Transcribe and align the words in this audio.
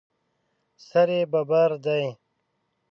سر 0.87 1.07
یې 1.15 1.21
ببر 1.31 1.71
دی. 1.85 2.05